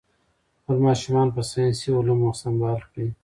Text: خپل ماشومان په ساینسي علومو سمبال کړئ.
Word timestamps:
خپل 0.59 0.77
ماشومان 0.87 1.27
په 1.35 1.41
ساینسي 1.51 1.89
علومو 1.97 2.29
سمبال 2.41 2.77
کړئ. 2.89 3.07